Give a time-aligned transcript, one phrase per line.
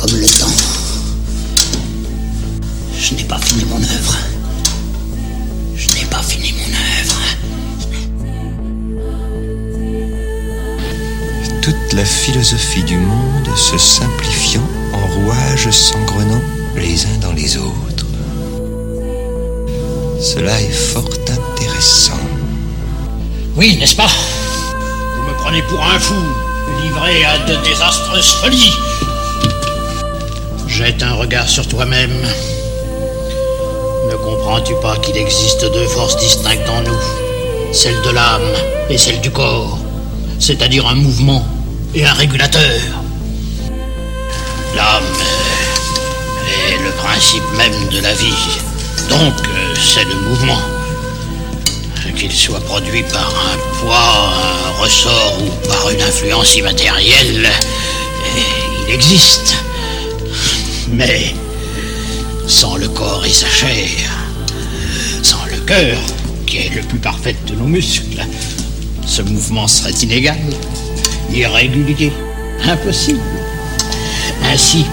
[0.00, 0.56] comme le temps.
[2.98, 4.16] Je n'ai pas fini mon œuvre.
[5.76, 7.20] Je n'ai pas fini mon œuvre.
[11.60, 16.42] Toute la philosophie du monde se simplifiant en rouages s'engrenant
[16.76, 18.06] les uns dans les autres.
[20.20, 22.20] Cela est fort intéressant.
[23.56, 24.10] Oui, n'est-ce pas?
[25.16, 26.14] Vous me prenez pour un fou,
[26.82, 28.72] livré à de désastreuses folies.
[30.80, 32.26] Jette un regard sur toi-même.
[34.10, 36.98] Ne comprends-tu pas qu'il existe deux forces distinctes en nous?
[37.70, 38.50] Celle de l'âme
[38.88, 39.78] et celle du corps,
[40.38, 41.46] c'est-à-dire un mouvement
[41.94, 42.80] et un régulateur.
[44.74, 45.04] L'âme
[46.70, 48.48] est le principe même de la vie,
[49.10, 49.34] donc
[49.76, 50.62] c'est le mouvement.
[52.16, 54.32] Qu'il soit produit par un poids,
[54.78, 57.50] un ressort ou par une influence immatérielle,
[58.88, 59.56] il existe.
[60.92, 61.34] Mais
[62.46, 63.88] sans le corps et sa chair,
[65.22, 65.98] sans le cœur,
[66.46, 68.24] qui est le plus parfait de nos muscles,
[69.06, 70.38] ce mouvement serait inégal,
[71.32, 72.12] irrégulier,
[72.64, 73.20] impossible.
[74.52, 74.84] Ainsi,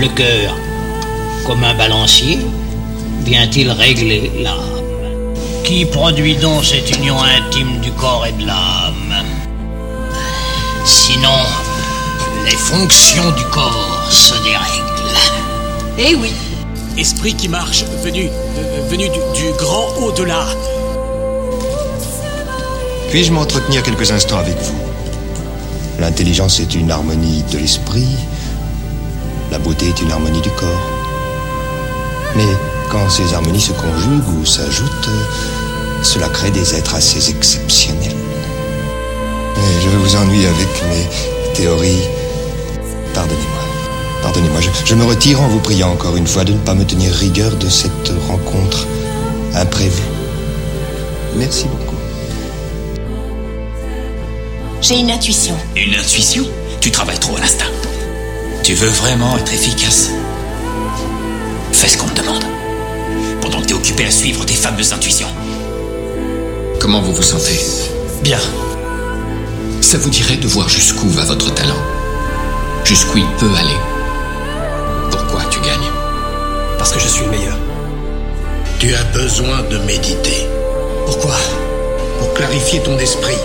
[0.00, 0.56] le cœur,
[1.46, 2.38] comme un balancier,
[3.24, 4.82] vient-il régler l'âme?
[5.64, 9.24] Qui produit donc cette union intime du corps et de l'âme?
[10.84, 11.44] Sinon,
[12.46, 14.77] les fonctions du corps se dérèglent.
[16.00, 16.32] Eh oui.
[16.96, 20.46] Esprit qui marche, venu, euh, venu du, du grand au-delà.
[23.10, 24.78] Puis-je m'entretenir quelques instants avec vous?
[25.98, 28.16] L'intelligence est une harmonie de l'esprit,
[29.50, 30.88] la beauté est une harmonie du corps.
[32.36, 32.46] Mais
[32.90, 35.10] quand ces harmonies se conjuguent ou s'ajoutent,
[36.04, 38.14] cela crée des êtres assez exceptionnels.
[39.56, 42.17] Mais je vais vous ennuyer avec mes théories.
[44.28, 44.60] Pardonnez-moi.
[44.84, 47.56] Je me retire en vous priant encore une fois de ne pas me tenir rigueur
[47.56, 48.86] de cette rencontre
[49.54, 50.02] imprévue.
[51.34, 51.96] Merci beaucoup.
[54.82, 55.56] J'ai une intuition.
[55.74, 56.44] Une intuition?
[56.82, 57.72] Tu travailles trop à l'instinct.
[58.62, 60.10] Tu veux vraiment être efficace?
[61.72, 62.44] Fais ce qu'on te demande.
[63.40, 65.28] Pendant que t'es occupé à suivre tes fameuses intuitions.
[66.78, 67.58] Comment vous vous sentez?
[68.22, 68.40] Bien.
[69.80, 71.82] Ça vous dirait de voir jusqu'où va votre talent
[72.84, 73.87] Jusqu'où il peut aller
[76.98, 77.56] que je suis le meilleur.
[78.80, 80.46] Tu as besoin de méditer
[81.06, 81.36] Pourquoi?
[82.18, 83.38] Pour clarifier ton esprit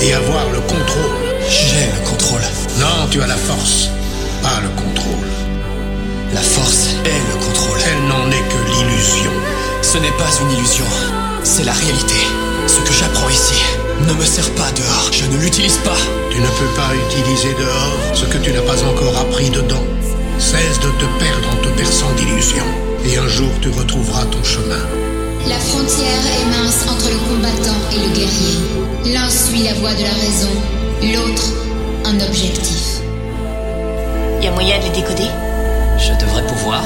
[0.00, 1.14] et avoir le contrôle.
[1.48, 2.40] J'ai le contrôle.
[2.78, 3.90] Non, tu as la force,
[4.42, 5.28] pas le contrôle.
[6.32, 7.78] La force est le contrôle.
[7.86, 9.32] Elle n'en est que l'illusion.
[9.82, 10.86] Ce n'est pas une illusion.
[11.42, 12.20] C'est la réalité.
[12.66, 13.60] Ce que j'apprends ici
[14.08, 15.10] ne me sert pas dehors.
[15.12, 16.00] Je ne l'utilise pas.
[16.30, 19.84] Tu ne peux pas utiliser dehors ce que tu n'as pas encore appris dedans.
[20.38, 21.53] Cesse de te perdre
[23.64, 24.84] tu retrouveras ton chemin.
[25.48, 29.14] La frontière est mince entre le combattant et le guerrier.
[29.14, 30.50] L'un suit la voie de la raison,
[31.00, 31.50] l'autre
[32.04, 33.00] un objectif.
[34.42, 35.30] Y a moyen de les décoder?
[35.96, 36.82] Je devrais pouvoir.